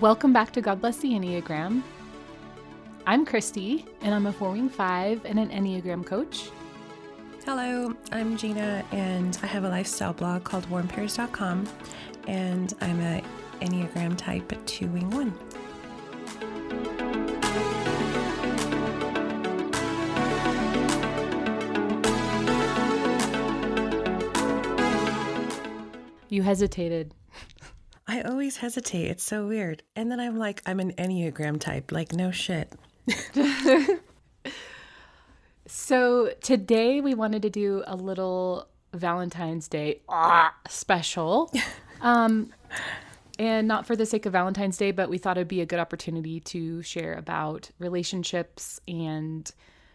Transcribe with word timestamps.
Welcome 0.00 0.34
back 0.34 0.52
to 0.52 0.60
God 0.60 0.82
Bless 0.82 0.98
the 0.98 1.08
Enneagram. 1.12 1.82
I'm 3.06 3.24
Kristy, 3.24 3.86
and 4.02 4.14
I'm 4.14 4.26
a 4.26 4.32
four 4.32 4.52
wing 4.52 4.68
five 4.68 5.24
and 5.24 5.38
an 5.38 5.48
Enneagram 5.48 6.04
coach. 6.04 6.50
Hello, 7.46 7.96
I'm 8.12 8.36
Gina, 8.36 8.84
and 8.92 9.38
I 9.42 9.46
have 9.46 9.64
a 9.64 9.70
lifestyle 9.70 10.12
blog 10.12 10.44
called 10.44 10.66
warmpears.com, 10.66 11.66
and 12.28 12.74
I'm 12.82 13.00
a 13.00 13.22
Enneagram 13.60 14.18
type 14.18 14.52
two 14.66 14.88
wing 14.88 15.08
one. 15.10 15.32
You 26.28 26.42
hesitated. 26.42 27.14
I 28.16 28.22
always 28.22 28.56
hesitate. 28.56 29.10
It's 29.10 29.24
so 29.24 29.46
weird. 29.46 29.82
And 29.94 30.10
then 30.10 30.20
I'm 30.20 30.38
like, 30.38 30.62
I'm 30.64 30.80
an 30.80 30.92
Enneagram 30.94 31.60
type. 31.60 31.92
Like, 31.92 32.12
no 32.12 32.30
shit. 32.30 32.72
So 35.68 36.32
today 36.42 37.00
we 37.00 37.14
wanted 37.14 37.42
to 37.42 37.50
do 37.50 37.82
a 37.86 37.96
little 37.96 38.68
Valentine's 38.94 39.68
Day 39.68 40.00
ah, 40.08 40.54
special. 40.68 41.52
Um, 42.02 42.52
and 43.38 43.66
not 43.66 43.86
for 43.86 43.96
the 43.96 44.04
sake 44.04 44.26
of 44.26 44.32
Valentine's 44.34 44.76
Day, 44.76 44.90
but 44.90 45.08
we 45.08 45.16
thought 45.16 45.38
it'd 45.38 45.48
be 45.48 45.62
a 45.62 45.66
good 45.66 45.78
opportunity 45.78 46.40
to 46.40 46.82
share 46.82 47.14
about 47.14 47.70
relationships 47.78 48.78
and 48.86 49.50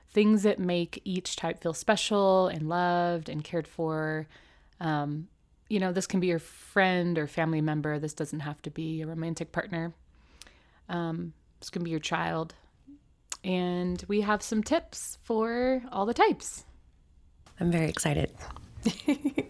things 0.10 0.42
that 0.42 0.58
make 0.58 1.00
each 1.06 1.36
type 1.36 1.62
feel 1.62 1.76
special 1.76 2.48
and 2.48 2.68
loved 2.68 3.30
and 3.30 3.44
cared 3.44 3.68
for. 3.68 4.28
Um, 4.80 5.28
you 5.72 5.80
know, 5.80 5.94
this 5.94 6.06
can 6.06 6.20
be 6.20 6.28
your 6.28 6.40
friend 6.40 7.18
or 7.18 7.28
family 7.28 7.62
member. 7.62 7.98
This 7.98 8.14
doesn't 8.14 8.42
have 8.42 8.62
to 8.64 8.70
be 8.70 9.02
a 9.02 9.08
romantic 9.08 9.54
partner. 9.54 9.94
Um, 10.90 11.32
this 11.62 11.70
can 11.70 11.82
be 11.82 11.90
your 11.90 12.00
child. 12.02 12.56
And 13.42 14.04
we 14.10 14.20
have 14.20 14.44
some 14.44 14.64
tips 14.64 15.18
for 15.24 15.82
all 15.90 16.06
the 16.06 16.14
types. 16.14 16.66
I'm 17.58 17.72
very 17.72 17.88
excited. 17.88 18.32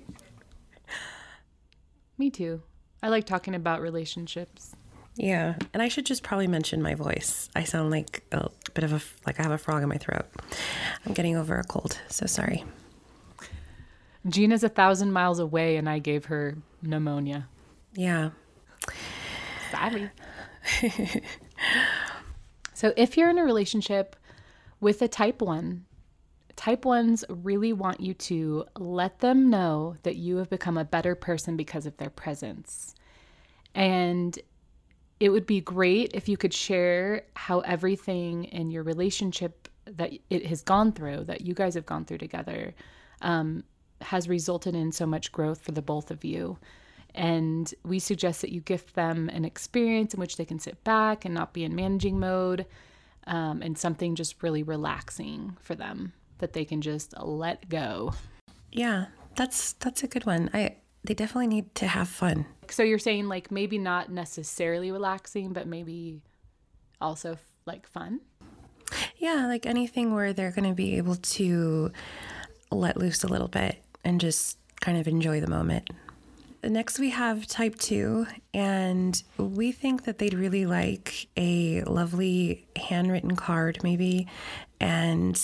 Me 2.20 2.30
too. 2.30 2.62
I 3.02 3.10
like 3.10 3.26
talking 3.26 3.56
about 3.56 3.82
relationships. 3.82 4.76
Yeah, 5.16 5.56
and 5.74 5.82
I 5.82 5.88
should 5.88 6.06
just 6.06 6.22
probably 6.22 6.48
mention 6.48 6.84
my 6.84 6.94
voice. 6.94 7.50
I 7.56 7.64
sound 7.64 7.90
like 7.90 8.24
a 8.32 8.48
bit 8.76 8.84
of 8.84 8.94
a 8.94 9.02
like 9.26 9.40
I 9.40 9.44
have 9.44 9.52
a 9.52 9.58
frog 9.58 9.82
in 9.82 9.90
my 9.90 9.98
throat. 9.98 10.28
I'm 11.06 11.14
getting 11.14 11.36
over 11.36 11.58
a 11.58 11.64
cold, 11.64 11.98
so 12.10 12.28
sorry. 12.28 12.64
Gina's 14.28 14.64
a 14.64 14.70
thousand 14.70 15.12
miles 15.12 15.40
away, 15.40 15.78
and 15.78 15.90
I 15.90 16.00
gave 16.00 16.26
her 16.26 16.58
pneumonia. 16.82 17.48
Yeah. 17.94 18.32
Sorry. 19.72 20.10
so, 22.74 22.94
if 22.96 23.18
you're 23.18 23.30
in 23.30 23.38
a 23.38 23.44
relationship 23.44 24.16
with 24.80 25.02
a 25.02 25.08
type 25.08 25.42
one, 25.42 25.86
type 26.56 26.86
ones 26.86 27.26
really 27.30 27.74
want 27.74 28.00
you 28.00 28.14
to 28.14 28.66
let 28.78 29.20
them 29.20 29.50
know 29.50 29.96
that 30.04 30.18
you 30.18 30.38
have 30.38 30.50
become 30.50 30.78
a 30.78 30.86
better 30.86 31.16
person 31.16 31.58
because 31.58 31.86
of 31.86 31.98
their 31.98 32.10
presence. 32.10 32.94
And 33.74 34.38
it 35.20 35.30
would 35.30 35.46
be 35.46 35.62
great 35.62 36.12
if 36.14 36.28
you 36.28 36.38
could 36.38 36.54
share 36.54 37.24
how 37.36 37.60
everything 37.62 38.46
in 38.46 38.70
your 38.70 38.84
relationship 38.84 39.68
that 39.86 40.12
it 40.30 40.46
has 40.48 40.62
gone 40.62 40.92
through, 40.92 41.24
that 41.26 41.42
you 41.42 41.54
guys 41.54 41.74
have 41.76 41.86
gone 41.86 42.06
through 42.06 42.18
together, 42.18 42.74
um, 43.22 43.64
has 44.02 44.28
resulted 44.28 44.76
in 44.76 44.92
so 44.92 45.06
much 45.06 45.32
growth 45.32 45.62
for 45.62 45.72
the 45.72 45.82
both 45.82 46.12
of 46.12 46.24
you. 46.24 46.58
And 47.14 47.74
we 47.84 48.00
suggest 48.00 48.42
that 48.42 48.52
you 48.52 48.62
gift 48.62 48.96
them 48.96 49.30
an 49.30 49.44
experience 49.44 50.14
in 50.14 50.20
which 50.20 50.38
they 50.38 50.46
can 50.46 50.60
sit 50.60 50.84
back 50.84 51.26
and 51.26 51.34
not 51.34 51.54
be 51.54 51.64
in 51.64 51.76
managing 51.76 52.20
mode 52.20 52.66
um, 53.28 53.62
and 53.62 53.78
something 53.78 54.16
just 54.16 54.42
really 54.42 54.64
relaxing 54.64 55.58
for 55.60 55.76
them 55.76 56.14
that 56.38 56.54
they 56.54 56.66
can 56.66 56.82
just 56.82 57.14
let 57.20 57.68
go. 57.70 58.14
Yeah, 58.72 59.08
that's 59.36 59.74
that's 59.74 60.04
a 60.04 60.08
good 60.08 60.26
one. 60.26 60.50
I 60.54 60.78
they 61.04 61.14
definitely 61.14 61.48
need 61.48 61.76
to 61.76 61.88
have 61.88 62.08
fun. 62.08 62.46
So 62.70 62.84
you're 62.84 63.00
saying 63.00 63.28
like 63.28 63.52
maybe 63.52 63.78
not 63.78 64.12
necessarily 64.12 64.92
relaxing, 64.92 65.52
but 65.52 65.68
maybe 65.68 66.22
also 67.02 67.38
like 67.66 67.88
fun? 67.88 68.22
Yeah, 69.18 69.48
like 69.48 69.66
anything 69.66 70.14
where 70.14 70.34
they're 70.34 70.52
going 70.52 70.70
to 70.70 70.76
be 70.76 70.98
able 70.98 71.16
to 71.16 71.92
let 72.72 72.98
loose 72.98 73.24
a 73.24 73.28
little 73.28 73.48
bit 73.48 73.78
and 74.04 74.20
just 74.20 74.58
kind 74.80 74.98
of 74.98 75.08
enjoy 75.08 75.42
the 75.42 75.48
moment. 75.48 75.90
Next, 76.64 77.00
we 77.00 77.10
have 77.10 77.48
type 77.48 77.76
two, 77.78 78.28
and 78.54 79.22
we 79.38 79.72
think 79.72 80.04
that 80.04 80.20
they'd 80.20 80.36
really 80.36 80.68
like 80.68 81.28
a 81.36 81.82
lovely 81.84 82.68
handwritten 82.76 83.36
card, 83.36 83.80
maybe, 83.84 84.28
and 84.80 85.42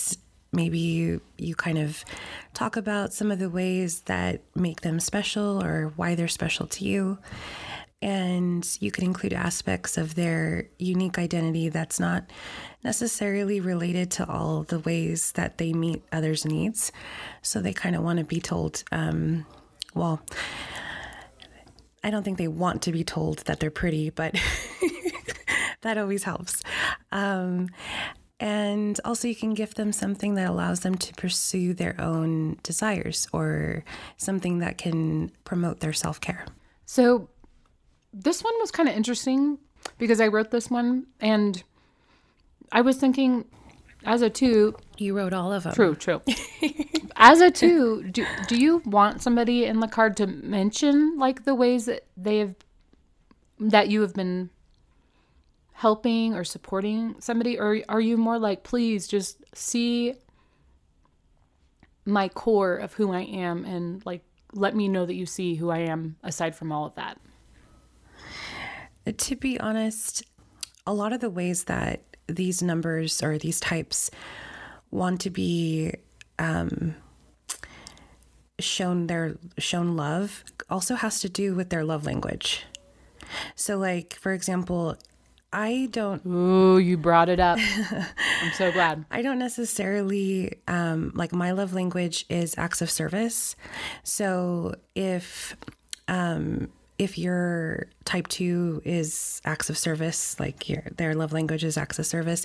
maybe 0.52 0.78
you, 0.78 1.20
you 1.36 1.56
kind 1.56 1.76
of 1.78 2.04
talk 2.54 2.76
about 2.76 3.12
some 3.12 3.32
of 3.32 3.40
the 3.40 3.50
ways 3.50 4.02
that 4.02 4.42
make 4.54 4.82
them 4.82 5.00
special 5.00 5.62
or 5.62 5.92
why 5.96 6.14
they're 6.14 6.28
special 6.28 6.66
to 6.68 6.84
you. 6.84 7.18
And 8.00 8.64
you 8.80 8.90
can 8.90 9.04
include 9.04 9.32
aspects 9.32 9.98
of 9.98 10.14
their 10.14 10.68
unique 10.78 11.18
identity 11.18 11.68
that's 11.68 11.98
not 11.98 12.24
necessarily 12.84 13.60
related 13.60 14.10
to 14.12 14.28
all 14.28 14.62
the 14.62 14.78
ways 14.78 15.32
that 15.32 15.58
they 15.58 15.72
meet 15.72 16.04
others' 16.12 16.44
needs. 16.44 16.92
So 17.42 17.60
they 17.60 17.72
kind 17.72 17.96
of 17.96 18.02
want 18.02 18.20
to 18.20 18.24
be 18.24 18.40
told, 18.40 18.84
um, 18.92 19.46
well, 19.94 20.20
I 22.04 22.10
don't 22.10 22.22
think 22.22 22.38
they 22.38 22.48
want 22.48 22.82
to 22.82 22.92
be 22.92 23.02
told 23.02 23.38
that 23.40 23.58
they're 23.58 23.70
pretty, 23.70 24.10
but 24.10 24.40
that 25.80 25.98
always 25.98 26.22
helps. 26.22 26.62
Um, 27.10 27.68
and 28.40 29.00
also, 29.04 29.26
you 29.26 29.34
can 29.34 29.54
gift 29.54 29.76
them 29.76 29.92
something 29.92 30.34
that 30.34 30.48
allows 30.48 30.80
them 30.80 30.94
to 30.94 31.12
pursue 31.14 31.74
their 31.74 32.00
own 32.00 32.58
desires 32.62 33.26
or 33.32 33.84
something 34.16 34.60
that 34.60 34.78
can 34.78 35.32
promote 35.44 35.80
their 35.80 35.92
self 35.92 36.20
care. 36.20 36.46
So, 36.86 37.28
this 38.22 38.42
one 38.42 38.54
was 38.60 38.70
kind 38.70 38.88
of 38.88 38.96
interesting 38.96 39.58
because 39.98 40.20
I 40.20 40.28
wrote 40.28 40.50
this 40.50 40.70
one 40.70 41.06
and 41.20 41.62
I 42.72 42.80
was 42.80 42.96
thinking, 42.96 43.44
as 44.04 44.22
a 44.22 44.30
two, 44.30 44.76
you 44.98 45.16
wrote 45.16 45.32
all 45.32 45.52
of 45.52 45.62
them. 45.62 45.74
True, 45.74 45.94
true. 45.94 46.20
as 47.16 47.40
a 47.40 47.50
two, 47.50 48.04
do, 48.10 48.26
do 48.46 48.56
you 48.56 48.78
want 48.84 49.22
somebody 49.22 49.64
in 49.64 49.80
the 49.80 49.88
card 49.88 50.16
to 50.18 50.26
mention 50.26 51.18
like 51.18 51.44
the 51.44 51.54
ways 51.54 51.86
that 51.86 52.06
they 52.16 52.38
have 52.38 52.54
that 53.60 53.88
you 53.88 54.02
have 54.02 54.14
been 54.14 54.50
helping 55.72 56.34
or 56.34 56.44
supporting 56.44 57.14
somebody 57.20 57.58
or 57.58 57.80
are 57.88 58.00
you 58.00 58.16
more 58.16 58.38
like 58.38 58.62
please 58.64 59.06
just 59.06 59.42
see 59.54 60.14
my 62.04 62.28
core 62.28 62.76
of 62.76 62.94
who 62.94 63.12
I 63.12 63.20
am 63.20 63.64
and 63.64 64.04
like 64.04 64.24
let 64.52 64.74
me 64.74 64.88
know 64.88 65.06
that 65.06 65.14
you 65.14 65.26
see 65.26 65.54
who 65.54 65.70
I 65.70 65.78
am 65.78 66.16
aside 66.22 66.56
from 66.56 66.72
all 66.72 66.86
of 66.86 66.94
that 66.96 67.18
to 69.12 69.36
be 69.36 69.58
honest 69.60 70.22
a 70.86 70.92
lot 70.92 71.12
of 71.12 71.20
the 71.20 71.30
ways 71.30 71.64
that 71.64 72.02
these 72.26 72.62
numbers 72.62 73.22
or 73.22 73.38
these 73.38 73.60
types 73.60 74.10
want 74.90 75.20
to 75.20 75.30
be 75.30 75.92
um, 76.38 76.94
shown 78.58 79.06
their 79.06 79.36
shown 79.58 79.96
love 79.96 80.44
also 80.70 80.94
has 80.94 81.20
to 81.20 81.28
do 81.28 81.54
with 81.54 81.70
their 81.70 81.84
love 81.84 82.04
language 82.04 82.64
so 83.54 83.76
like 83.76 84.14
for 84.14 84.32
example 84.32 84.96
I 85.50 85.88
don't. 85.92 86.24
Ooh, 86.26 86.76
you 86.76 86.98
brought 86.98 87.30
it 87.30 87.40
up. 87.40 87.58
I'm 87.90 88.52
so 88.52 88.70
glad. 88.70 89.06
I 89.10 89.22
don't 89.22 89.38
necessarily 89.38 90.58
um, 90.68 91.12
like 91.14 91.32
my 91.32 91.52
love 91.52 91.72
language 91.72 92.26
is 92.28 92.54
acts 92.58 92.82
of 92.82 92.90
service. 92.90 93.56
So 94.02 94.74
if 94.94 95.56
um, 96.06 96.68
if 96.98 97.16
your 97.16 97.88
type 98.04 98.28
two 98.28 98.82
is 98.84 99.40
acts 99.44 99.70
of 99.70 99.78
service, 99.78 100.38
like 100.40 100.68
your 100.68 100.82
their 100.96 101.14
love 101.14 101.32
language 101.32 101.64
is 101.64 101.76
acts 101.76 101.98
of 101.98 102.06
service, 102.06 102.44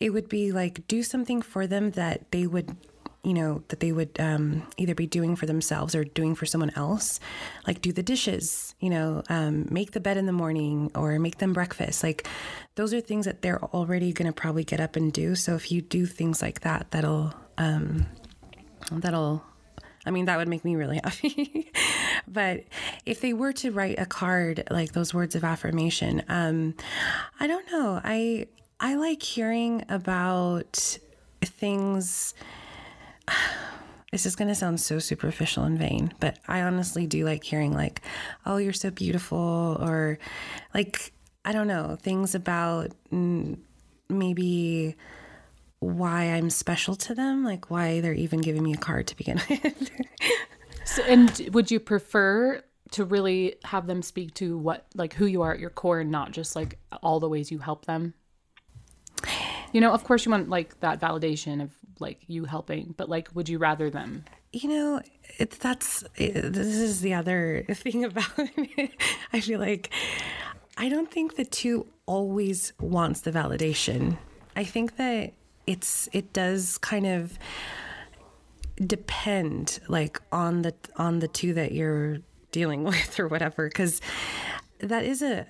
it 0.00 0.10
would 0.10 0.28
be 0.28 0.52
like 0.52 0.86
do 0.86 1.02
something 1.02 1.42
for 1.42 1.66
them 1.66 1.92
that 1.92 2.30
they 2.30 2.46
would 2.46 2.76
you 3.24 3.34
know, 3.34 3.62
that 3.68 3.78
they 3.78 3.92
would 3.92 4.18
um, 4.18 4.66
either 4.76 4.94
be 4.94 5.06
doing 5.06 5.36
for 5.36 5.46
themselves 5.46 5.94
or 5.94 6.02
doing 6.02 6.34
for 6.34 6.44
someone 6.44 6.72
else, 6.74 7.20
like 7.68 7.80
do 7.80 7.92
the 7.92 8.02
dishes, 8.02 8.74
you 8.80 8.90
know, 8.90 9.22
um, 9.28 9.66
make 9.70 9.92
the 9.92 10.00
bed 10.00 10.16
in 10.16 10.26
the 10.26 10.32
morning 10.32 10.90
or 10.96 11.16
make 11.20 11.38
them 11.38 11.52
breakfast. 11.52 12.02
Like 12.02 12.26
those 12.74 12.92
are 12.92 13.00
things 13.00 13.24
that 13.26 13.42
they're 13.42 13.62
already 13.66 14.12
going 14.12 14.26
to 14.26 14.32
probably 14.32 14.64
get 14.64 14.80
up 14.80 14.96
and 14.96 15.12
do. 15.12 15.36
So 15.36 15.54
if 15.54 15.70
you 15.70 15.80
do 15.80 16.04
things 16.04 16.42
like 16.42 16.62
that, 16.62 16.90
that'll, 16.90 17.32
um, 17.58 18.06
that'll, 18.90 19.44
I 20.04 20.10
mean, 20.10 20.24
that 20.24 20.36
would 20.36 20.48
make 20.48 20.64
me 20.64 20.76
really 20.76 21.00
happy. 21.04 21.70
but 22.26 22.64
if 23.06 23.20
they 23.20 23.32
were 23.32 23.52
to 23.54 23.70
write 23.70 23.98
a 23.98 24.06
card 24.06 24.64
like 24.70 24.92
those 24.92 25.14
words 25.14 25.34
of 25.34 25.44
affirmation, 25.44 26.22
um, 26.28 26.74
I 27.40 27.46
don't 27.46 27.70
know. 27.70 28.00
I 28.02 28.46
I 28.80 28.94
like 28.96 29.22
hearing 29.22 29.84
about 29.88 30.98
things 31.40 32.34
this 34.12 34.26
is 34.26 34.36
going 34.36 34.48
to 34.48 34.54
sound 34.54 34.78
so 34.78 34.98
superficial 34.98 35.64
and 35.64 35.78
vain, 35.78 36.12
but 36.20 36.38
I 36.46 36.60
honestly 36.60 37.06
do 37.06 37.24
like 37.24 37.42
hearing, 37.42 37.72
like, 37.72 38.02
oh, 38.44 38.58
you're 38.58 38.74
so 38.74 38.90
beautiful, 38.90 39.78
or 39.80 40.18
like, 40.74 41.12
I 41.46 41.52
don't 41.52 41.66
know, 41.66 41.96
things 41.98 42.34
about 42.34 42.92
mm, 43.10 43.56
maybe 44.10 44.96
why 45.82 46.24
I'm 46.24 46.48
special 46.48 46.94
to 46.94 47.14
them, 47.14 47.44
like 47.44 47.70
why 47.70 48.00
they're 48.00 48.12
even 48.14 48.40
giving 48.40 48.62
me 48.62 48.72
a 48.72 48.76
card 48.76 49.08
to 49.08 49.16
begin 49.16 49.40
with. 49.50 49.90
So, 50.84 51.02
and 51.04 51.50
would 51.52 51.70
you 51.70 51.80
prefer 51.80 52.62
to 52.92 53.04
really 53.04 53.56
have 53.64 53.86
them 53.86 54.02
speak 54.02 54.34
to 54.34 54.56
what, 54.56 54.86
like, 54.94 55.14
who 55.14 55.26
you 55.26 55.42
are 55.42 55.52
at 55.52 55.60
your 55.60 55.70
core, 55.70 56.00
and 56.00 56.10
not 56.10 56.30
just 56.30 56.54
like 56.54 56.78
all 57.02 57.20
the 57.20 57.28
ways 57.28 57.50
you 57.50 57.58
help 57.58 57.86
them? 57.86 58.14
You 59.72 59.80
know, 59.80 59.92
of 59.92 60.04
course, 60.04 60.24
you 60.24 60.30
want 60.30 60.48
like 60.48 60.78
that 60.80 61.00
validation 61.00 61.62
of 61.62 61.70
like 61.98 62.20
you 62.26 62.44
helping, 62.44 62.94
but 62.96 63.08
like, 63.08 63.28
would 63.34 63.48
you 63.48 63.58
rather 63.58 63.90
them? 63.90 64.24
You 64.52 64.68
know, 64.68 65.02
it, 65.38 65.50
that's 65.52 66.04
it, 66.16 66.52
this 66.52 66.66
is 66.66 67.00
the 67.00 67.14
other 67.14 67.64
thing 67.70 68.04
about 68.04 68.30
it. 68.38 68.92
I 69.32 69.40
feel 69.40 69.58
like 69.58 69.90
I 70.76 70.88
don't 70.88 71.10
think 71.10 71.36
the 71.36 71.44
two 71.44 71.86
always 72.06 72.72
wants 72.78 73.22
the 73.22 73.32
validation. 73.32 74.18
I 74.54 74.64
think 74.64 74.96
that 74.96 75.32
it's 75.66 76.08
it 76.12 76.32
does 76.32 76.78
kind 76.78 77.06
of 77.06 77.38
depend 78.84 79.78
like 79.88 80.20
on 80.32 80.62
the 80.62 80.74
on 80.96 81.20
the 81.20 81.28
two 81.28 81.54
that 81.54 81.72
you're 81.72 82.18
dealing 82.50 82.84
with 82.92 83.18
or 83.20 83.28
whatever 83.28 83.68
cuz 83.70 84.00
that 84.78 85.04
is 85.04 85.22
a 85.22 85.46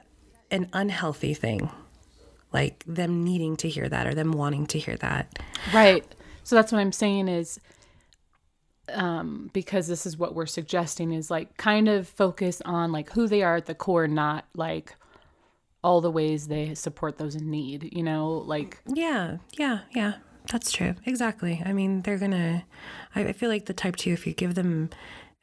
an 0.50 0.68
unhealthy 0.72 1.32
thing 1.34 1.70
like 2.52 2.84
them 2.86 3.24
needing 3.24 3.56
to 3.56 3.68
hear 3.68 3.88
that 3.88 4.06
or 4.06 4.14
them 4.14 4.32
wanting 4.32 4.66
to 4.66 4.78
hear 4.78 4.96
that 4.96 5.38
Right. 5.72 6.04
So 6.44 6.56
that's 6.56 6.72
what 6.72 6.80
I'm 6.80 6.92
saying 6.92 7.28
is 7.28 7.60
um 8.92 9.48
because 9.52 9.86
this 9.86 10.04
is 10.06 10.18
what 10.18 10.34
we're 10.34 10.46
suggesting 10.46 11.12
is 11.12 11.30
like 11.30 11.56
kind 11.56 11.88
of 11.88 12.08
focus 12.08 12.60
on 12.64 12.90
like 12.90 13.10
who 13.10 13.28
they 13.28 13.42
are 13.42 13.56
at 13.56 13.66
the 13.66 13.74
core, 13.74 14.08
not 14.08 14.44
like 14.54 14.96
all 15.84 16.00
the 16.00 16.10
ways 16.10 16.48
they 16.48 16.74
support 16.74 17.18
those 17.18 17.34
in 17.34 17.50
need, 17.50 17.90
you 17.92 18.02
know, 18.02 18.30
like 18.46 18.78
Yeah, 18.86 19.38
yeah, 19.54 19.80
yeah. 19.94 20.14
That's 20.50 20.72
true. 20.72 20.94
Exactly. 21.06 21.62
I 21.64 21.72
mean, 21.72 22.02
they're 22.02 22.18
gonna. 22.18 22.64
I, 23.14 23.26
I 23.26 23.32
feel 23.32 23.48
like 23.48 23.66
the 23.66 23.72
type 23.72 23.96
two, 23.96 24.12
if 24.12 24.26
you 24.26 24.32
give 24.32 24.54
them 24.54 24.90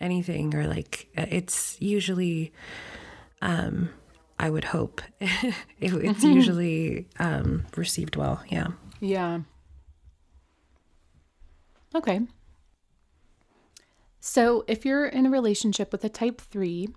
anything 0.01 0.53
or 0.55 0.67
like, 0.67 1.07
uh, 1.17 1.25
it's 1.29 1.77
usually, 1.81 2.51
um, 3.41 3.89
I 4.37 4.49
would 4.49 4.65
hope 4.65 5.01
it, 5.21 5.53
it's 5.79 6.23
usually 6.23 7.07
um, 7.17 7.65
received 7.75 8.15
well. 8.15 8.43
Yeah. 8.49 8.67
Yeah. 8.99 9.39
Okay. 11.95 12.21
So 14.19 14.65
if 14.67 14.85
you're 14.85 15.07
in 15.07 15.25
a 15.25 15.29
relationship 15.29 15.91
with 15.91 16.03
a 16.03 16.09
type 16.09 16.41
three, 16.41 16.89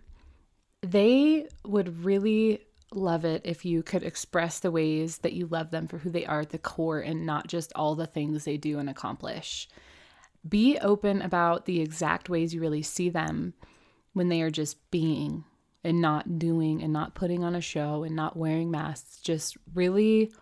they 0.82 1.46
would 1.64 2.04
really 2.04 2.62
love 2.96 3.24
it 3.24 3.42
if 3.44 3.64
you 3.64 3.82
could 3.82 4.02
express 4.02 4.58
the 4.58 4.70
ways 4.70 5.18
that 5.18 5.32
you 5.32 5.46
love 5.46 5.70
them 5.70 5.86
for 5.86 5.98
who 5.98 6.10
they 6.10 6.26
are 6.26 6.40
at 6.40 6.50
the 6.50 6.58
core 6.58 7.00
and 7.00 7.26
not 7.26 7.46
just 7.46 7.72
all 7.74 7.94
the 7.94 8.06
things 8.06 8.44
they 8.44 8.56
do 8.56 8.78
and 8.78 8.88
accomplish. 8.88 9.68
Be 10.48 10.78
open 10.78 11.22
about 11.22 11.66
the 11.66 11.80
exact 11.80 12.28
ways 12.28 12.52
you 12.52 12.60
really 12.60 12.82
see 12.82 13.08
them 13.08 13.54
when 14.12 14.28
they 14.28 14.42
are 14.42 14.50
just 14.50 14.90
being 14.90 15.44
and 15.84 16.00
not 16.00 16.38
doing 16.38 16.82
and 16.82 16.92
not 16.92 17.14
putting 17.14 17.44
on 17.44 17.54
a 17.54 17.60
show 17.60 18.04
and 18.04 18.14
not 18.14 18.36
wearing 18.36 18.70
masks. 18.70 19.18
Just 19.18 19.56
really 19.74 20.32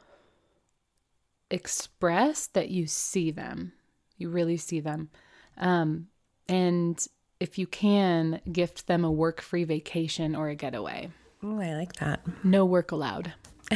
express 1.50 2.47
that 2.49 2.70
you 2.70 2.87
see 2.87 3.31
them. 3.31 3.73
You 4.17 4.29
really 4.29 4.56
see 4.56 4.81
them. 4.81 5.11
Um, 5.56 6.08
and 6.49 7.05
if 7.38 7.58
you 7.58 7.67
can, 7.67 8.41
gift 8.50 8.87
them 8.87 9.05
a 9.05 9.11
work 9.11 9.41
free 9.41 9.64
vacation 9.64 10.35
or 10.37 10.49
a 10.49 10.55
getaway. 10.55 11.11
Ooh, 11.45 11.61
I 11.61 11.75
like 11.75 11.95
that. 11.95 12.21
No 12.45 12.65
work 12.65 12.93
allowed. 12.93 13.33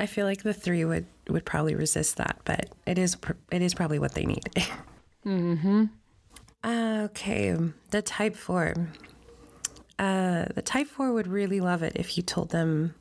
I 0.00 0.06
feel 0.06 0.26
like 0.26 0.42
the 0.42 0.54
three 0.54 0.84
would 0.84 1.06
would 1.28 1.44
probably 1.44 1.74
resist 1.74 2.16
that, 2.16 2.38
but 2.44 2.70
it 2.86 2.98
is 2.98 3.16
it 3.50 3.62
is 3.62 3.74
probably 3.74 3.98
what 3.98 4.14
they 4.14 4.24
need. 4.24 4.48
Mm-hmm. 5.24 5.84
okay, 6.64 7.56
the 7.90 8.02
type 8.02 8.34
four. 8.34 8.74
Uh, 10.00 10.46
the 10.52 10.62
type 10.62 10.88
four 10.88 11.12
would 11.12 11.28
really 11.28 11.60
love 11.60 11.84
it 11.84 11.92
if 11.94 12.16
you 12.16 12.24
told 12.24 12.50
them 12.50 12.96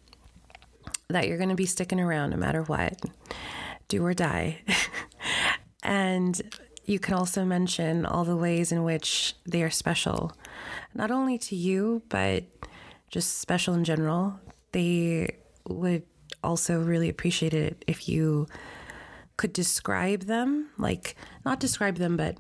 that 1.08 1.28
you're 1.28 1.38
going 1.38 1.50
to 1.50 1.56
be 1.56 1.66
sticking 1.66 2.00
around 2.00 2.30
no 2.30 2.38
matter 2.38 2.62
what, 2.62 3.02
do 3.88 4.06
or 4.06 4.14
die. 4.14 4.62
and 5.84 6.42
you 6.86 7.00
can 7.00 7.16
also 7.16 7.44
mention 7.44 8.06
all 8.06 8.24
the 8.24 8.36
ways 8.36 8.72
in 8.72 8.84
which 8.84 9.36
they 9.46 9.64
are 9.64 9.72
special, 9.72 10.34
not 10.94 11.10
only 11.10 11.40
to 11.40 11.56
you, 11.56 12.04
but 12.08 12.44
just 13.12 13.40
special 13.40 13.74
in 13.76 13.84
general. 13.84 14.40
They 14.72 15.36
would 15.68 16.04
also 16.44 16.82
really 16.82 17.10
appreciate 17.10 17.54
it 17.54 17.84
if 17.86 18.10
you 18.10 18.48
could 19.38 19.54
describe 19.54 20.24
them, 20.24 20.70
like 20.78 21.16
not 21.46 21.60
describe 21.60 21.98
them, 21.98 22.18
but 22.18 22.38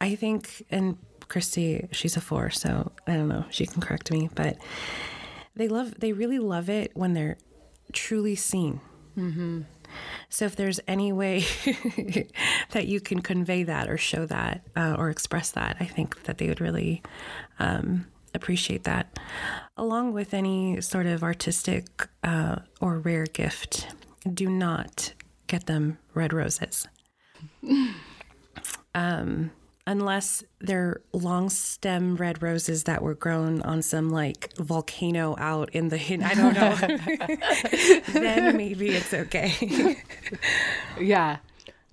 I 0.00 0.14
think, 0.14 0.64
and 0.70 0.96
Kristy, 1.28 1.92
she's 1.92 2.16
a 2.16 2.20
four, 2.20 2.50
so 2.50 2.92
I 3.06 3.14
don't 3.14 3.28
know, 3.28 3.44
she 3.50 3.66
can 3.66 3.82
correct 3.82 4.10
me, 4.10 4.30
but 4.34 4.56
they 5.54 5.68
love, 5.68 5.98
they 5.98 6.12
really 6.12 6.38
love 6.38 6.70
it 6.70 6.92
when 6.94 7.14
they're 7.14 7.36
truly 7.92 8.36
seen. 8.36 8.80
Mm-hmm. 9.16 9.62
So 10.28 10.44
if 10.44 10.56
there's 10.56 10.80
any 10.86 11.12
way 11.12 11.44
that 12.70 12.86
you 12.86 13.00
can 13.00 13.20
convey 13.20 13.64
that 13.64 13.88
or 13.88 13.98
show 13.98 14.26
that 14.26 14.62
uh, 14.76 14.94
or 14.98 15.10
express 15.10 15.50
that, 15.52 15.76
I 15.80 15.84
think 15.84 16.24
that 16.24 16.38
they 16.38 16.48
would 16.48 16.60
really 16.60 17.02
um, 17.58 18.06
appreciate 18.38 18.84
that, 18.84 19.18
along 19.76 20.12
with 20.12 20.32
any 20.32 20.80
sort 20.80 21.06
of 21.06 21.22
artistic 21.22 21.86
uh, 22.22 22.56
or 22.80 22.98
rare 22.98 23.26
gift. 23.26 23.88
Do 24.32 24.48
not 24.48 25.12
get 25.46 25.66
them 25.66 25.98
red 26.14 26.32
roses. 26.32 26.86
um, 28.94 29.50
unless 29.88 30.44
they're 30.60 31.00
long 31.14 31.48
stem 31.48 32.14
red 32.16 32.42
roses 32.42 32.84
that 32.84 33.00
were 33.00 33.14
grown 33.14 33.62
on 33.62 33.80
some 33.80 34.10
like 34.10 34.52
volcano 34.58 35.34
out 35.38 35.70
in 35.70 35.88
the 35.88 35.96
I 35.96 36.34
don't 36.34 36.54
know. 36.54 36.74
then 38.20 38.56
maybe 38.56 38.90
it's 38.90 39.14
okay. 39.14 39.96
Yeah. 41.00 41.38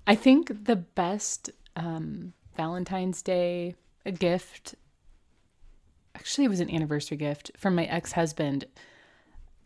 I 0.06 0.14
think 0.14 0.66
the 0.66 0.76
best 0.76 1.50
um, 1.74 2.32
Valentine's 2.56 3.22
Day 3.22 3.74
gift, 4.18 4.74
actually, 6.16 6.46
it 6.46 6.48
was 6.48 6.60
an 6.60 6.70
anniversary 6.70 7.16
gift 7.16 7.52
from 7.56 7.74
my 7.74 7.84
ex 7.84 8.12
husband, 8.12 8.64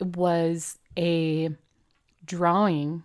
was 0.00 0.78
a 0.98 1.50
drawing 2.24 3.04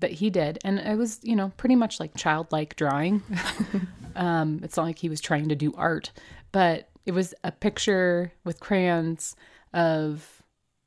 that 0.00 0.12
he 0.12 0.30
did. 0.30 0.58
And 0.64 0.78
it 0.78 0.96
was, 0.96 1.20
you 1.22 1.36
know, 1.36 1.52
pretty 1.56 1.76
much 1.76 2.00
like 2.00 2.16
childlike 2.16 2.74
drawing. 2.76 3.22
um, 4.16 4.60
it's 4.62 4.76
not 4.76 4.84
like 4.84 4.98
he 4.98 5.08
was 5.08 5.20
trying 5.20 5.48
to 5.50 5.54
do 5.54 5.72
art, 5.76 6.10
but 6.52 6.88
it 7.06 7.12
was 7.12 7.34
a 7.44 7.52
picture 7.52 8.32
with 8.44 8.60
crayons 8.60 9.36
of, 9.74 10.42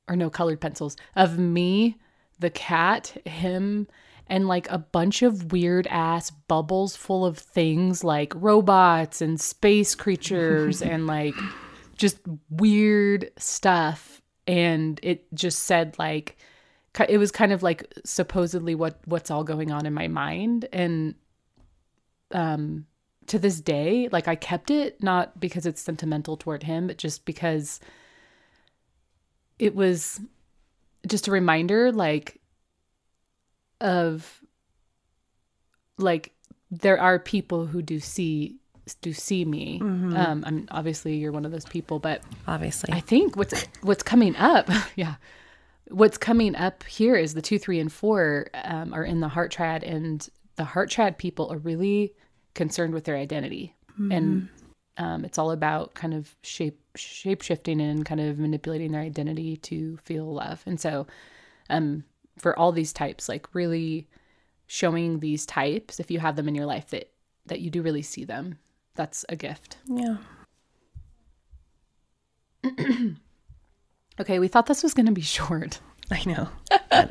or 0.08 0.16
no 0.16 0.30
colored 0.30 0.60
pencils, 0.60 0.98
of 1.16 1.38
me, 1.38 1.98
the 2.40 2.50
cat, 2.50 3.16
him, 3.26 3.88
and 4.28 4.48
like 4.48 4.70
a 4.72 4.78
bunch 4.78 5.22
of 5.22 5.52
weird 5.52 5.86
ass 5.88 6.32
bubbles 6.32 6.96
full 6.96 7.26
of 7.26 7.38
things 7.38 8.04
like 8.04 8.34
robots 8.36 9.22
and 9.22 9.40
space 9.40 9.96
creatures 9.96 10.82
and 10.82 11.08
like 11.08 11.36
just 12.04 12.20
weird 12.50 13.32
stuff. 13.38 14.22
And 14.46 15.00
it 15.02 15.26
just 15.34 15.60
said 15.60 15.98
like, 15.98 16.36
it 17.08 17.18
was 17.18 17.32
kind 17.32 17.54
of 17.54 17.64
like 17.64 17.92
supposedly 18.04 18.76
what 18.76 19.00
what's 19.06 19.32
all 19.32 19.46
going 19.46 19.72
on 19.72 19.86
in 19.86 19.94
my 19.94 20.10
mind 20.10 20.68
and 20.74 21.16
um 22.32 22.86
to 23.26 23.40
this 23.40 23.60
day 23.60 24.08
like 24.12 24.28
i 24.28 24.36
kept 24.36 24.70
it 24.70 25.02
not 25.02 25.40
because 25.40 25.66
it's 25.66 25.82
sentimental 25.82 26.38
toward 26.38 26.62
him 26.62 26.86
but 26.86 26.98
just 26.98 27.26
because 27.26 27.80
it 29.58 29.74
was 29.74 30.22
just 31.08 31.28
a 31.28 31.32
reminder 31.32 31.92
like 31.92 32.40
of 33.82 34.40
like 35.98 36.32
there 36.70 37.00
are 37.00 37.18
people 37.18 37.66
who 37.66 37.82
do 37.82 38.00
see 38.00 38.60
do 39.02 39.14
see 39.14 39.46
me. 39.46 39.80
Um 39.82 40.44
I'm 40.46 40.68
obviously 40.72 41.16
you're 41.16 41.32
one 41.32 41.46
of 41.46 41.52
those 41.52 41.66
people 41.66 42.00
but 42.00 42.22
Obviously. 42.48 42.94
I 42.94 43.00
think 43.00 43.36
what's 43.38 43.66
what's 43.82 44.04
coming 44.04 44.36
up, 44.36 44.70
yeah, 44.96 45.16
what's 45.90 46.18
coming 46.18 46.56
up 46.56 46.84
here 46.84 47.16
is 47.16 47.34
the 47.34 47.42
two, 47.42 47.60
three, 47.60 47.80
and 47.80 47.92
four 47.92 48.48
um, 48.64 48.94
are 48.94 49.04
in 49.04 49.20
the 49.20 49.28
heart 49.28 49.52
triad, 49.52 49.84
and 49.84 50.28
the 50.56 50.64
heart 50.64 50.90
triad 50.90 51.18
people 51.18 51.52
are 51.52 51.58
really 51.58 52.14
concerned 52.54 52.94
with 52.94 53.04
their 53.06 53.18
identity, 53.18 53.76
and 54.12 54.50
um, 54.98 55.26
it's 55.26 55.38
all 55.38 55.52
about 55.52 55.94
kind 55.94 56.14
of 56.14 56.36
shape 56.42 56.80
shape 56.96 57.42
shifting 57.42 57.82
and 57.82 58.06
kind 58.06 58.22
of 58.22 58.38
manipulating 58.38 58.92
their 58.92 59.02
identity 59.02 59.58
to 59.58 59.98
feel 59.98 60.34
love, 60.34 60.64
and 60.66 60.80
so 60.80 61.06
um, 61.70 62.04
for 62.38 62.58
all 62.58 62.72
these 62.72 62.94
types, 62.94 63.30
like 63.30 63.54
really 63.54 64.08
showing 64.68 65.20
these 65.20 65.46
types, 65.46 66.00
if 66.00 66.10
you 66.10 66.20
have 66.20 66.36
them 66.36 66.48
in 66.48 66.56
your 66.56 66.66
life, 66.66 66.90
that 66.90 67.12
that 67.46 67.60
you 67.60 67.70
do 67.70 67.82
really 67.82 68.02
see 68.02 68.24
them, 68.24 68.58
that's 68.96 69.26
a 69.30 69.36
gift. 69.36 69.78
yeah. 69.88 70.18
Okay, 74.20 74.38
we 74.38 74.48
thought 74.48 74.68
this 74.68 74.84
was 74.84 74.94
going 74.94 75.08
to 75.08 75.12
be 75.12 75.22
short. 75.38 75.80
I 76.12 76.22
know. 76.26 76.50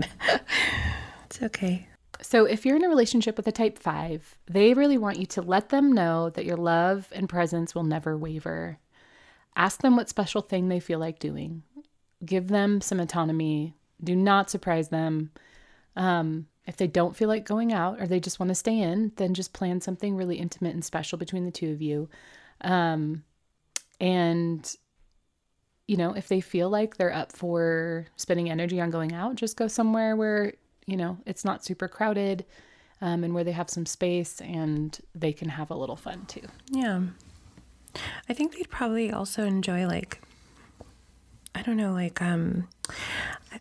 it's 1.26 1.42
okay. 1.42 1.88
So, 2.20 2.44
if 2.44 2.64
you're 2.64 2.76
in 2.76 2.84
a 2.84 2.88
relationship 2.88 3.36
with 3.36 3.48
a 3.48 3.52
type 3.52 3.78
5, 3.78 4.38
they 4.48 4.74
really 4.74 4.98
want 4.98 5.18
you 5.18 5.26
to 5.26 5.42
let 5.42 5.70
them 5.70 5.90
know 5.90 6.30
that 6.30 6.44
your 6.44 6.56
love 6.56 7.08
and 7.12 7.28
presence 7.28 7.74
will 7.74 7.82
never 7.82 8.16
waver. 8.16 8.78
Ask 9.56 9.82
them 9.82 9.96
what 9.96 10.08
special 10.08 10.40
thing 10.42 10.68
they 10.68 10.78
feel 10.78 11.00
like 11.00 11.18
doing. 11.18 11.64
Give 12.24 12.46
them 12.46 12.80
some 12.80 13.00
autonomy. 13.00 13.74
Do 14.02 14.14
not 14.14 14.50
surprise 14.50 14.88
them. 14.88 15.32
Um, 15.96 16.46
if 16.66 16.76
they 16.76 16.86
don't 16.86 17.16
feel 17.16 17.28
like 17.28 17.44
going 17.44 17.72
out 17.72 18.00
or 18.00 18.06
they 18.06 18.20
just 18.20 18.38
want 18.38 18.48
to 18.50 18.54
stay 18.54 18.78
in, 18.78 19.12
then 19.16 19.34
just 19.34 19.52
plan 19.52 19.80
something 19.80 20.16
really 20.16 20.36
intimate 20.36 20.74
and 20.74 20.84
special 20.84 21.18
between 21.18 21.44
the 21.44 21.50
two 21.50 21.72
of 21.72 21.82
you. 21.82 22.08
Um, 22.60 23.24
and, 24.00 24.74
you 25.86 25.96
know, 25.96 26.12
if 26.14 26.28
they 26.28 26.40
feel 26.40 26.70
like 26.70 26.96
they're 26.96 27.12
up 27.12 27.32
for 27.32 28.06
spending 28.16 28.50
energy 28.50 28.80
on 28.80 28.90
going 28.90 29.12
out, 29.12 29.34
just 29.34 29.56
go 29.56 29.66
somewhere 29.66 30.14
where 30.16 30.54
you 30.86 30.96
know, 30.96 31.18
it's 31.26 31.44
not 31.44 31.64
super 31.64 31.88
crowded 31.88 32.44
um, 33.00 33.24
and 33.24 33.34
where 33.34 33.44
they 33.44 33.52
have 33.52 33.70
some 33.70 33.86
space 33.86 34.40
and 34.40 34.98
they 35.14 35.32
can 35.32 35.48
have 35.48 35.70
a 35.70 35.74
little 35.74 35.96
fun 35.96 36.24
too. 36.26 36.46
Yeah. 36.70 37.02
I 38.28 38.32
think 38.32 38.54
they'd 38.54 38.70
probably 38.70 39.10
also 39.10 39.44
enjoy 39.44 39.86
like 39.86 40.20
I 41.54 41.62
don't 41.62 41.76
know, 41.76 41.92
like 41.92 42.22
um 42.22 42.68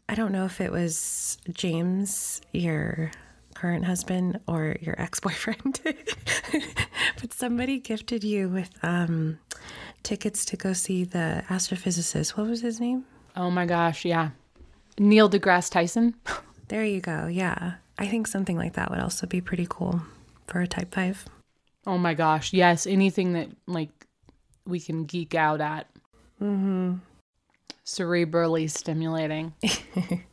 I 0.10 0.16
don't 0.16 0.32
know 0.32 0.46
if 0.46 0.62
it 0.62 0.72
was 0.72 1.38
James, 1.52 2.42
your 2.52 3.12
current 3.54 3.86
husband 3.86 4.40
or 4.48 4.76
your 4.82 5.00
ex-boyfriend. 5.00 5.82
but 7.22 7.34
somebody 7.34 7.80
gifted 7.80 8.24
you 8.24 8.50
with 8.50 8.72
um 8.84 9.40
tickets 10.04 10.46
to 10.46 10.58
go 10.58 10.74
see 10.74 11.04
the 11.04 11.44
astrophysicist. 11.50 12.32
What 12.32 12.48
was 12.48 12.62
his 12.62 12.80
name? 12.80 13.06
Oh 13.36 13.52
my 13.52 13.66
gosh, 13.66 14.06
yeah. 14.06 14.32
Neil 15.00 15.30
deGrasse 15.30 15.72
Tyson. 15.72 16.16
There 16.68 16.86
you 16.86 17.02
go. 17.02 17.28
Yeah. 17.28 17.74
I 18.00 18.08
think 18.08 18.28
something 18.28 18.56
like 18.56 18.76
that 18.76 18.90
would 18.90 19.02
also 19.02 19.28
be 19.28 19.42
pretty 19.42 19.68
cool 19.70 20.02
for 20.48 20.62
a 20.62 20.68
type 20.68 20.96
5. 20.96 21.26
Oh 21.86 21.98
my 21.98 22.14
gosh. 22.14 22.54
Yes. 22.54 22.88
Anything 22.88 23.34
that 23.34 23.50
like 23.68 23.90
we 24.66 24.80
can 24.80 25.04
geek 25.04 25.36
out 25.36 25.60
at. 25.60 25.88
Mm-hmm. 26.42 26.91
Cerebrally 27.92 28.70
stimulating. 28.70 29.54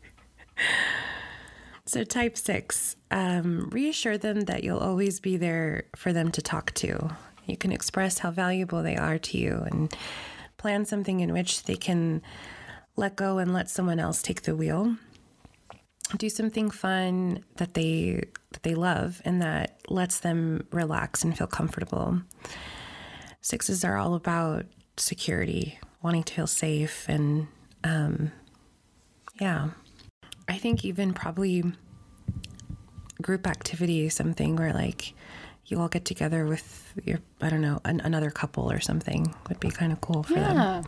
so, 1.86 2.04
type 2.04 2.36
six, 2.38 2.94
um, 3.10 3.68
reassure 3.70 4.16
them 4.16 4.42
that 4.42 4.62
you'll 4.62 4.78
always 4.78 5.18
be 5.18 5.36
there 5.36 5.84
for 5.96 6.12
them 6.12 6.30
to 6.32 6.40
talk 6.40 6.72
to. 6.74 7.16
You 7.46 7.56
can 7.56 7.72
express 7.72 8.18
how 8.18 8.30
valuable 8.30 8.82
they 8.84 8.96
are 8.96 9.18
to 9.18 9.38
you 9.38 9.64
and 9.66 9.92
plan 10.56 10.84
something 10.84 11.18
in 11.18 11.32
which 11.32 11.64
they 11.64 11.74
can 11.74 12.22
let 12.94 13.16
go 13.16 13.38
and 13.38 13.52
let 13.52 13.68
someone 13.68 13.98
else 13.98 14.22
take 14.22 14.42
the 14.42 14.54
wheel 14.54 14.96
do 16.16 16.28
something 16.28 16.70
fun 16.70 17.44
that 17.56 17.74
they 17.74 18.22
that 18.52 18.62
they 18.62 18.74
love 18.74 19.20
and 19.24 19.42
that 19.42 19.78
lets 19.88 20.20
them 20.20 20.66
relax 20.72 21.22
and 21.22 21.36
feel 21.36 21.46
comfortable. 21.46 22.20
Sixes 23.40 23.84
are 23.84 23.98
all 23.98 24.14
about 24.14 24.64
security, 24.96 25.78
wanting 26.02 26.22
to 26.24 26.34
feel 26.34 26.46
safe, 26.46 27.06
and 27.08 27.48
um, 27.84 28.32
yeah, 29.40 29.70
I 30.48 30.58
think 30.58 30.84
even 30.84 31.12
probably 31.12 31.64
group 33.20 33.46
activity, 33.46 34.08
something 34.08 34.56
where 34.56 34.72
like 34.72 35.14
you 35.66 35.78
all 35.80 35.88
get 35.88 36.04
together 36.04 36.46
with 36.46 36.94
your 37.04 37.18
I 37.40 37.50
don't 37.50 37.60
know 37.60 37.80
an, 37.84 38.00
another 38.00 38.30
couple 38.30 38.70
or 38.70 38.80
something 38.80 39.34
would 39.48 39.60
be 39.60 39.70
kind 39.70 39.92
of 39.92 40.00
cool 40.00 40.22
for 40.22 40.34
yeah. 40.34 40.54
them. 40.54 40.84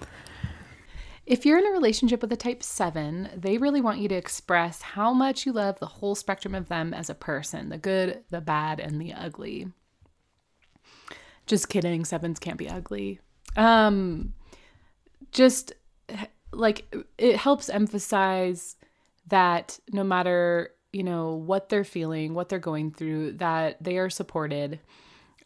If 1.27 1.47
you're 1.47 1.59
in 1.59 1.67
a 1.67 1.71
relationship 1.71 2.23
with 2.23 2.33
a 2.33 2.37
type 2.37 2.61
7, 2.61 3.31
they 3.37 3.57
really 3.57 3.81
want 3.81 4.01
you 4.01 4.09
to 4.09 4.17
express 4.17 4.83
how 4.83 5.13
much 5.13 5.47
you 5.47 5.53
love 5.53 5.79
the 5.79 5.87
whole 5.87 6.17
spectrum 6.17 6.57
of 6.57 6.69
them 6.69 6.93
as 6.93 7.09
a 7.09 7.15
person 7.15 7.69
the 7.69 7.79
good, 7.79 8.25
the 8.31 8.41
bad, 8.41 8.81
and 8.81 9.01
the 9.01 9.13
ugly. 9.13 9.69
Just 11.47 11.69
kidding, 11.69 12.05
sevens 12.05 12.41
can't 12.41 12.57
be 12.57 12.69
ugly. 12.69 13.21
Um, 13.57 14.35
just 15.33 15.73
like 16.53 16.95
it 17.19 17.37
helps 17.37 17.69
emphasize 17.69 18.77
that 19.29 19.79
no 19.93 20.03
matter 20.03 20.71
you 20.93 21.03
know 21.03 21.35
what 21.35 21.69
they're 21.69 21.85
feeling 21.85 22.35
what 22.35 22.49
they're 22.49 22.59
going 22.59 22.91
through 22.91 23.33
that 23.33 23.83
they 23.83 23.97
are 23.99 24.11
supported 24.11 24.81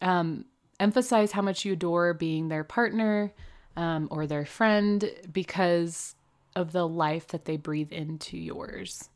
um, 0.01 0.45
emphasize 0.79 1.31
how 1.31 1.41
much 1.41 1.65
you 1.65 1.73
adore 1.73 2.13
being 2.13 2.47
their 2.47 2.63
partner 2.63 3.31
um, 3.75 4.07
or 4.11 4.27
their 4.27 4.45
friend 4.45 5.09
because 5.31 6.15
of 6.55 6.71
the 6.71 6.87
life 6.87 7.27
that 7.27 7.45
they 7.45 7.57
breathe 7.57 7.91
into 7.91 8.37
yours. 8.37 9.09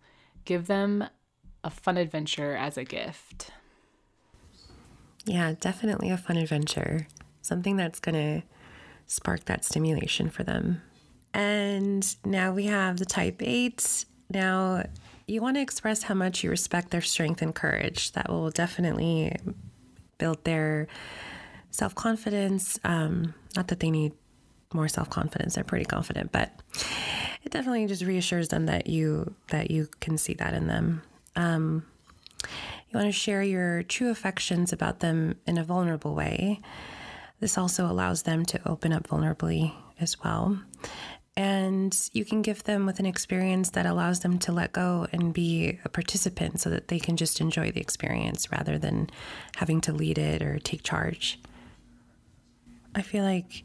Give 0.46 0.68
them 0.68 1.06
a 1.64 1.70
fun 1.70 1.98
adventure 1.98 2.56
as 2.56 2.78
a 2.78 2.84
gift. 2.84 3.52
Yeah, 5.26 5.54
definitely 5.60 6.10
a 6.10 6.18
fun 6.18 6.38
adventure. 6.38 7.08
Something 7.42 7.78
that's 7.78 8.00
to 8.42 8.44
spark 9.10 9.44
that 9.46 9.66
stimulation 9.66 10.30
for 10.30 10.44
them. 10.44 10.82
And 11.34 12.16
now 12.24 12.54
we 12.54 12.68
have 12.68 12.98
the 12.98 13.06
type 13.06 13.42
8. 13.42 14.06
Now, 14.30 14.86
you 15.28 15.42
want 15.42 15.58
to 15.58 15.62
express 15.62 16.04
how 16.04 16.14
much 16.14 16.44
you 16.44 16.50
respect 16.50 16.92
their 16.92 17.02
strength 17.02 17.42
and 17.42 17.54
courage. 17.54 18.14
That 18.14 18.30
will 18.30 18.50
definitely 18.50 19.36
build 20.18 20.42
their 20.46 20.88
self 21.70 21.94
confidence. 21.94 22.80
Um, 22.86 23.34
not 23.56 23.68
that 23.68 23.82
they 23.82 23.92
need 23.92 24.14
more 24.74 24.88
self-confidence 24.88 25.56
they're 25.56 25.64
pretty 25.64 25.86
confident 25.86 26.32
but 26.32 26.52
it 27.44 27.52
definitely 27.52 27.88
just 27.88 28.04
reassures 28.04 28.50
them 28.50 28.68
that 28.68 28.88
you 28.88 29.34
that 29.50 29.72
you 29.72 29.88
can 30.00 30.18
see 30.18 30.34
that 30.34 30.54
in 30.54 30.68
them 30.68 31.02
um, 31.36 31.86
you 32.44 32.98
want 32.98 33.08
to 33.08 33.12
share 33.12 33.42
your 33.42 33.84
true 33.84 34.10
affections 34.10 34.72
about 34.72 35.00
them 35.00 35.36
in 35.48 35.58
a 35.58 35.64
vulnerable 35.64 36.14
way 36.14 36.60
this 37.40 37.58
also 37.58 37.86
allows 37.86 38.24
them 38.24 38.46
to 38.46 38.60
open 38.68 38.94
up 38.94 39.08
vulnerably 39.08 39.74
as 40.00 40.20
well 40.24 40.60
and 41.38 42.10
you 42.12 42.26
can 42.26 42.42
give 42.42 42.64
them 42.64 42.86
with 42.86 43.00
an 43.00 43.06
experience 43.06 43.70
that 43.70 43.86
allows 43.86 44.20
them 44.22 44.38
to 44.40 44.52
let 44.52 44.74
go 44.74 45.08
and 45.14 45.34
be 45.34 45.80
a 45.86 45.90
participant 45.90 46.60
so 46.60 46.70
that 46.70 46.90
they 46.90 47.00
can 47.00 47.16
just 47.16 47.40
enjoy 47.40 47.72
the 47.72 47.80
experience 47.80 48.52
rather 48.52 48.78
than 48.78 49.10
having 49.56 49.80
to 49.80 49.94
lead 49.94 50.18
it 50.18 50.42
or 50.42 50.60
take 50.60 50.84
charge 50.84 51.40
i 52.96 53.02
feel 53.02 53.24
like 53.24 53.64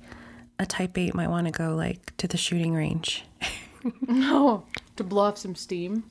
a 0.59 0.67
type 0.67 0.97
8 0.97 1.15
might 1.15 1.31
want 1.31 1.47
to 1.47 1.51
go 1.51 1.75
like 1.75 2.17
to 2.19 2.29
the 2.29 2.37
shooting 2.37 2.75
range. 2.75 3.25
no, 4.09 4.65
to 4.97 5.05
blow 5.05 5.25
off 5.25 5.39
some 5.39 5.55
steam. 5.55 6.05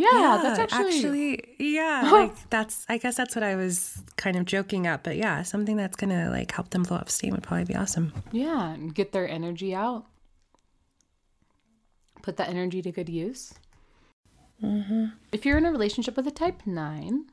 Yeah, 0.00 0.08
yeah 0.12 0.40
that's 0.42 0.58
actually... 0.58 0.96
actually 0.96 1.54
yeah, 1.58 2.08
like 2.12 2.48
that's 2.48 2.86
I 2.88 2.96
guess 2.96 3.16
that's 3.16 3.36
what 3.36 3.42
I 3.42 3.54
was 3.54 4.02
kind 4.16 4.36
of 4.36 4.46
joking 4.46 4.86
at, 4.86 5.04
but 5.04 5.18
yeah, 5.18 5.42
something 5.42 5.76
that's 5.76 5.96
going 5.96 6.10
to 6.10 6.30
like 6.30 6.50
help 6.50 6.70
them 6.70 6.84
blow 6.84 6.96
off 6.96 7.10
steam 7.10 7.34
would 7.34 7.42
probably 7.42 7.66
be 7.66 7.76
awesome. 7.76 8.12
Yeah, 8.32 8.72
and 8.72 8.94
get 8.94 9.12
their 9.12 9.28
energy 9.28 9.74
out. 9.74 10.06
Put 12.22 12.38
that 12.38 12.48
energy 12.48 12.80
to 12.80 12.90
good 12.90 13.10
use. 13.10 13.52
Mm-hmm. 14.62 15.06
If 15.32 15.44
you're 15.44 15.58
in 15.58 15.66
a 15.66 15.70
relationship 15.70 16.16
with 16.16 16.26
a 16.26 16.30
type 16.30 16.62
9, 16.66 17.26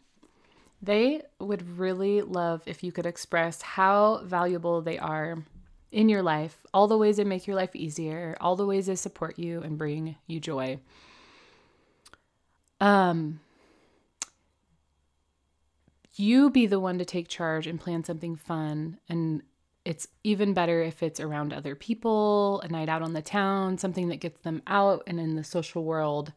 they 0.81 1.21
would 1.39 1.77
really 1.77 2.21
love 2.21 2.63
if 2.65 2.83
you 2.83 2.91
could 2.91 3.05
express 3.05 3.61
how 3.61 4.21
valuable 4.23 4.81
they 4.81 4.97
are 4.97 5.43
in 5.91 6.09
your 6.09 6.21
life, 6.21 6.65
all 6.73 6.87
the 6.87 6.97
ways 6.97 7.17
they 7.17 7.23
make 7.23 7.47
your 7.47 7.55
life 7.55 7.75
easier, 7.75 8.35
all 8.39 8.55
the 8.55 8.65
ways 8.65 8.87
they 8.87 8.95
support 8.95 9.39
you 9.39 9.61
and 9.61 9.77
bring 9.77 10.15
you 10.25 10.39
joy. 10.39 10.79
Um, 12.79 13.39
you 16.15 16.49
be 16.49 16.65
the 16.65 16.79
one 16.79 16.97
to 16.97 17.05
take 17.05 17.27
charge 17.27 17.67
and 17.67 17.79
plan 17.79 18.03
something 18.03 18.35
fun 18.35 18.97
and 19.07 19.41
it's 19.87 20.05
even 20.25 20.53
better 20.53 20.81
if 20.81 21.01
it's 21.01 21.21
around 21.21 21.53
other 21.53 21.73
people, 21.73 22.59
a 22.59 22.67
night 22.67 22.89
out 22.89 23.01
on 23.01 23.13
the 23.13 23.21
town, 23.21 23.77
something 23.77 24.09
that 24.09 24.17
gets 24.17 24.41
them 24.41 24.61
out 24.67 25.03
and 25.07 25.17
in 25.17 25.37
the 25.37 25.45
social 25.45 25.85
world. 25.85 26.33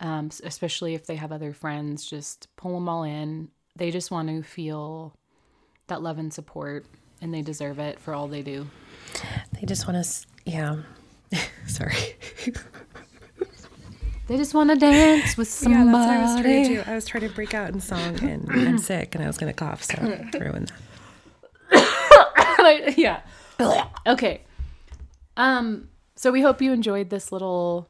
Um, 0.00 0.30
especially 0.44 0.94
if 0.94 1.04
they 1.04 1.16
have 1.16 1.30
other 1.30 1.52
friends, 1.52 2.06
just 2.06 2.48
pull 2.56 2.72
them 2.72 2.88
all 2.88 3.02
in. 3.02 3.50
They 3.76 3.90
just 3.90 4.10
want 4.10 4.28
to 4.30 4.42
feel 4.42 5.14
that 5.88 6.00
love 6.00 6.16
and 6.16 6.32
support 6.32 6.86
and 7.20 7.34
they 7.34 7.42
deserve 7.42 7.78
it 7.78 8.00
for 8.00 8.14
all 8.14 8.28
they 8.28 8.40
do. 8.40 8.66
They 9.52 9.66
just 9.66 9.86
want 9.86 10.02
to, 10.02 10.26
yeah. 10.46 10.76
Sorry. 11.66 12.16
they 14.30 14.36
just 14.36 14.54
want 14.54 14.70
to 14.70 14.76
dance 14.76 15.36
with 15.36 15.48
somebody. 15.48 15.86
Yeah, 15.86 15.92
that's 15.92 16.06
what 16.06 16.16
I 16.16 16.22
was 16.22 16.40
trying 16.40 16.64
to 16.64 16.68
do. 16.68 16.90
I 16.90 16.94
was 16.94 17.04
trying 17.04 17.28
to 17.28 17.34
break 17.34 17.52
out 17.52 17.70
in 17.70 17.80
song, 17.80 18.22
and 18.22 18.48
I'm 18.48 18.78
sick, 18.90 19.16
and 19.16 19.24
I 19.24 19.26
was 19.26 19.36
going 19.36 19.52
to 19.52 19.56
cough, 19.56 19.82
so 19.82 20.00
ruined 20.40 20.72
that. 21.70 22.94
yeah. 22.96 23.22
okay. 24.06 24.42
Um. 25.36 25.88
So 26.14 26.30
we 26.30 26.42
hope 26.42 26.62
you 26.62 26.72
enjoyed 26.72 27.10
this 27.10 27.32
little 27.32 27.88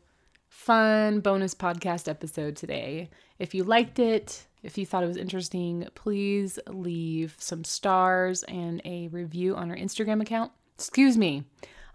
fun 0.48 1.20
bonus 1.20 1.54
podcast 1.54 2.08
episode 2.08 2.56
today. 2.56 3.10
If 3.38 3.54
you 3.54 3.62
liked 3.62 3.98
it, 3.98 4.46
if 4.62 4.78
you 4.78 4.86
thought 4.86 5.04
it 5.04 5.08
was 5.08 5.18
interesting, 5.18 5.88
please 5.94 6.58
leave 6.68 7.34
some 7.38 7.64
stars 7.64 8.44
and 8.44 8.80
a 8.86 9.08
review 9.08 9.56
on 9.56 9.70
our 9.70 9.76
Instagram 9.76 10.22
account. 10.22 10.52
Excuse 10.76 11.18
me, 11.18 11.44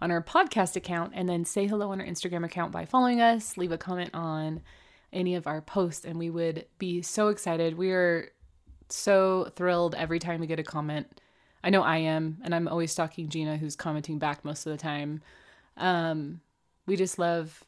on 0.02 0.12
our 0.12 0.22
podcast 0.22 0.76
account 0.76 1.14
and 1.16 1.28
then 1.28 1.46
say 1.46 1.68
hello 1.68 1.92
on 1.92 2.02
our 2.02 2.08
Instagram 2.08 2.46
account 2.46 2.72
by 2.72 2.86
following 2.86 3.22
us, 3.22 3.58
leave 3.58 3.72
a 3.72 3.78
comment 3.78 4.12
on 4.14 4.62
any 5.14 5.36
of 5.36 5.48
our 5.48 5.62
posts, 5.62 6.06
and 6.06 6.20
we 6.20 6.30
would 6.30 6.66
be 6.78 7.02
so 7.02 7.30
excited. 7.30 7.78
We 7.78 7.92
are 7.92 8.30
so 8.90 9.52
thrilled 9.56 9.96
every 9.96 10.20
time 10.20 10.40
we 10.42 10.48
get 10.48 10.60
a 10.60 10.64
comment. 10.64 11.22
I 11.64 11.70
know 11.70 11.82
I 11.82 11.98
am, 11.98 12.38
and 12.44 12.54
I'm 12.54 12.68
always 12.68 12.92
stalking 12.92 13.30
Gina, 13.30 13.58
who's 13.58 13.76
commenting 13.76 14.20
back 14.20 14.46
most 14.46 14.66
of 14.66 14.72
the 14.72 14.78
time. 14.78 15.22
Um, 15.78 16.42
we 16.86 16.96
just 16.96 17.18
love, 17.18 17.64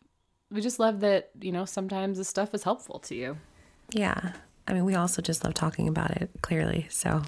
we 0.51 0.61
just 0.61 0.79
love 0.79 0.99
that 0.99 1.31
you 1.41 1.51
know 1.51 1.65
sometimes 1.65 2.17
this 2.17 2.27
stuff 2.27 2.53
is 2.53 2.63
helpful 2.63 2.99
to 2.99 3.15
you. 3.15 3.37
Yeah. 3.91 4.33
I 4.69 4.73
mean, 4.73 4.83
we 4.83 4.95
also 4.95 5.21
just 5.21 5.45
love 5.45 5.53
talking 5.53 5.87
about 5.87 6.11
it, 6.17 6.29
clearly. 6.41 6.87
So, 6.89 7.21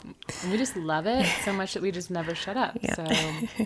and 0.44 0.52
we 0.52 0.58
just 0.58 0.76
love 0.76 1.08
it 1.08 1.26
so 1.46 1.54
much 1.54 1.74
that 1.74 1.82
we 1.82 1.90
just 1.90 2.12
never 2.12 2.36
shut 2.36 2.58
up. 2.58 2.78
Yeah. 2.82 2.96
So, 2.96 3.06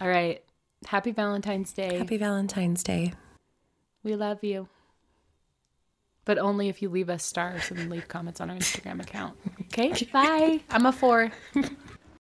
all 0.00 0.08
right. 0.08 0.42
Happy 0.86 1.10
Valentine's 1.10 1.72
Day. 1.72 1.98
Happy 1.98 2.16
Valentine's 2.16 2.82
Day. 2.82 3.12
We 4.02 4.14
love 4.14 4.44
you. 4.44 4.68
But 6.24 6.38
only 6.38 6.68
if 6.68 6.82
you 6.82 6.88
leave 6.88 7.08
us 7.08 7.24
stars 7.24 7.70
and 7.70 7.88
leave 7.88 8.08
comments 8.08 8.40
on 8.40 8.50
our 8.50 8.56
Instagram 8.56 9.00
account. 9.00 9.36
Okay? 9.62 9.92
Bye. 10.12 10.60
I'm 10.70 10.86
a 10.86 10.92
four. 10.92 11.32